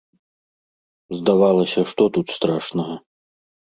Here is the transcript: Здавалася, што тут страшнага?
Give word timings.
Здавалася, 1.19 1.87
што 1.95 2.03
тут 2.19 2.27
страшнага? 2.41 2.93